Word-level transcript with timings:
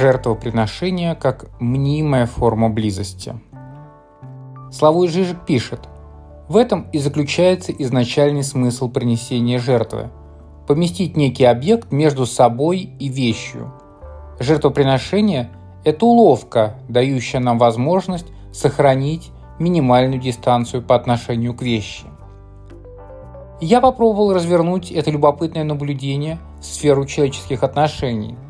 Жертвоприношение 0.00 1.14
как 1.14 1.50
мнимая 1.60 2.24
форма 2.24 2.70
близости. 2.70 3.38
Славой 4.72 5.08
Жижик 5.08 5.44
пишет, 5.44 5.90
в 6.48 6.56
этом 6.56 6.86
и 6.90 6.98
заключается 6.98 7.70
изначальный 7.72 8.42
смысл 8.42 8.88
принесения 8.88 9.58
жертвы– 9.58 10.08
поместить 10.66 11.18
некий 11.18 11.44
объект 11.44 11.92
между 11.92 12.24
собой 12.24 12.78
и 12.98 13.08
вещью. 13.08 13.74
Жертвоприношение– 14.38 15.50
это 15.84 16.06
уловка, 16.06 16.76
дающая 16.88 17.38
нам 17.38 17.58
возможность 17.58 18.28
сохранить 18.54 19.30
минимальную 19.58 20.18
дистанцию 20.18 20.82
по 20.82 20.94
отношению 20.94 21.52
к 21.52 21.60
вещи. 21.60 22.06
Я 23.60 23.82
попробовал 23.82 24.32
развернуть 24.32 24.90
это 24.90 25.10
любопытное 25.10 25.64
наблюдение 25.64 26.38
в 26.58 26.64
сферу 26.64 27.04
человеческих 27.04 27.62
отношений– 27.62 28.34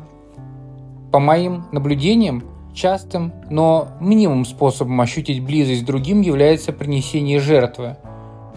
по 1.11 1.19
моим 1.19 1.65
наблюдениям, 1.71 2.43
частым, 2.73 3.33
но 3.49 3.89
минимум 3.99 4.45
способом 4.45 5.01
ощутить 5.01 5.43
близость 5.43 5.81
с 5.81 5.85
другим 5.85 6.21
является 6.21 6.71
принесение 6.71 7.39
жертвы. 7.39 7.97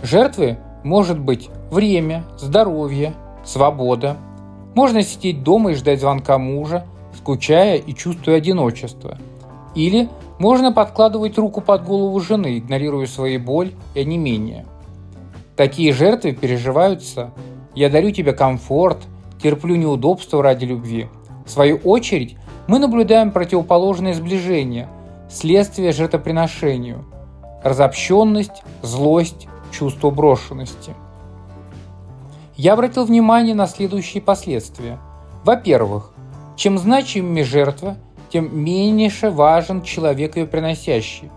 Жертвы 0.02 0.58
может 0.84 1.18
быть 1.18 1.50
время, 1.70 2.24
здоровье, 2.38 3.14
свобода. 3.44 4.16
Можно 4.74 5.02
сидеть 5.02 5.42
дома 5.42 5.72
и 5.72 5.74
ждать 5.74 6.00
звонка 6.00 6.38
мужа, 6.38 6.86
скучая 7.16 7.76
и 7.76 7.94
чувствуя 7.94 8.36
одиночество. 8.36 9.18
Или 9.74 10.08
можно 10.38 10.72
подкладывать 10.72 11.38
руку 11.38 11.60
под 11.60 11.84
голову 11.84 12.18
жены, 12.20 12.58
игнорируя 12.58 13.06
свои 13.06 13.38
боль 13.38 13.72
и 13.94 14.00
онемение. 14.00 14.66
Такие 15.56 15.92
жертвы 15.92 16.32
переживаются 16.32 17.30
«я 17.74 17.88
дарю 17.88 18.10
тебе 18.10 18.32
комфорт», 18.32 18.98
«терплю 19.40 19.76
неудобства 19.76 20.42
ради 20.42 20.64
любви». 20.64 21.08
В 21.46 21.50
свою 21.50 21.76
очередь, 21.78 22.36
мы 22.66 22.78
наблюдаем 22.78 23.30
противоположное 23.30 24.14
сближение, 24.14 24.88
следствие 25.30 25.92
жертвоприношению, 25.92 27.04
разобщенность, 27.62 28.62
злость, 28.82 29.48
чувство 29.70 30.10
брошенности. 30.10 30.94
Я 32.56 32.74
обратил 32.74 33.04
внимание 33.04 33.54
на 33.54 33.66
следующие 33.66 34.22
последствия. 34.22 34.98
Во-первых, 35.44 36.12
чем 36.56 36.78
значимее 36.78 37.44
жертва, 37.44 37.96
тем 38.30 38.56
меньше 38.56 39.30
важен 39.30 39.82
человек 39.82 40.36
ее 40.36 40.46
приносящий. 40.46 41.30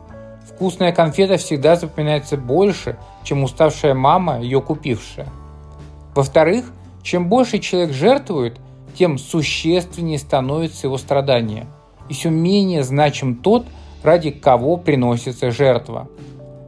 Вкусная 0.48 0.92
конфета 0.92 1.38
всегда 1.38 1.76
запоминается 1.76 2.38
больше, 2.38 2.98
чем 3.24 3.44
уставшая 3.44 3.94
мама, 3.94 4.40
ее 4.40 4.62
купившая. 4.62 5.28
Во-вторых, 6.16 6.72
чем 7.04 7.30
больше 7.30 7.60
человек 7.60 7.92
жертвует, 7.92 8.60
тем 8.98 9.18
существеннее 9.18 10.18
становится 10.18 10.88
его 10.88 10.98
страдание, 10.98 11.68
и 12.10 12.14
все 12.14 12.30
менее 12.30 12.84
значим 12.84 13.36
тот, 13.36 13.66
ради 14.04 14.32
кого 14.32 14.78
приносится 14.78 15.52
жертва. 15.52 16.08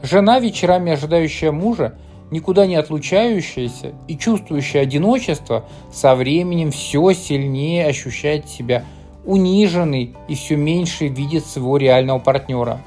Жена, 0.04 0.40
вечерами 0.40 0.92
ожидающая 0.92 1.52
мужа, 1.52 1.96
никуда 2.32 2.68
не 2.68 2.76
отлучающаяся 2.76 3.94
и 4.08 4.18
чувствующая 4.18 4.82
одиночество, 4.82 5.66
со 5.92 6.16
временем 6.16 6.72
все 6.72 7.12
сильнее 7.14 7.88
ощущает 7.88 8.48
себя 8.48 8.84
униженной 9.26 10.16
и 10.28 10.36
все 10.36 10.56
меньше 10.56 11.08
видит 11.08 11.46
своего 11.46 11.78
реального 11.78 12.20
партнера. 12.20 12.82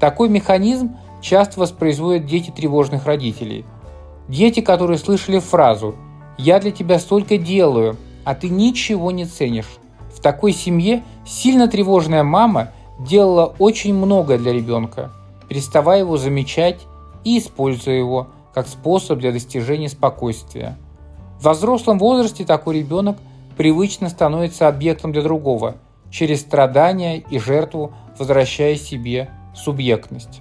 Такой 0.00 0.28
механизм 0.28 0.96
часто 1.20 1.60
воспроизводят 1.60 2.26
дети 2.26 2.50
тревожных 2.50 3.06
родителей. 3.06 3.64
Дети, 4.28 4.60
которые 4.60 4.98
слышали 4.98 5.38
фразу 5.38 5.94
«Я 6.38 6.58
для 6.58 6.70
тебя 6.70 6.98
столько 6.98 7.38
делаю», 7.38 7.96
а 8.24 8.34
ты 8.34 8.48
ничего 8.48 9.10
не 9.10 9.26
ценишь. 9.26 9.78
В 10.14 10.20
такой 10.20 10.52
семье 10.52 11.02
сильно 11.26 11.68
тревожная 11.68 12.22
мама 12.22 12.70
делала 12.98 13.54
очень 13.58 13.94
многое 13.94 14.38
для 14.38 14.52
ребенка, 14.52 15.10
переставая 15.48 16.00
его 16.00 16.16
замечать 16.16 16.80
и 17.24 17.38
используя 17.38 17.96
его 17.96 18.28
как 18.52 18.68
способ 18.68 19.18
для 19.18 19.32
достижения 19.32 19.88
спокойствия. 19.88 20.76
В 21.40 21.48
взрослом 21.48 21.98
возрасте 21.98 22.44
такой 22.44 22.78
ребенок 22.78 23.18
привычно 23.56 24.08
становится 24.08 24.68
объектом 24.68 25.12
для 25.12 25.22
другого, 25.22 25.76
через 26.10 26.40
страдания 26.40 27.18
и 27.18 27.38
жертву 27.38 27.92
возвращая 28.18 28.76
себе 28.76 29.30
субъектность. 29.54 30.40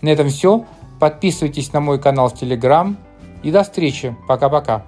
На 0.00 0.10
этом 0.10 0.28
все. 0.28 0.64
Подписывайтесь 1.00 1.72
на 1.72 1.80
мой 1.80 1.98
канал 1.98 2.28
в 2.28 2.34
Телеграм 2.34 2.96
и 3.42 3.50
до 3.50 3.62
встречи. 3.62 4.16
Пока-пока. 4.28 4.86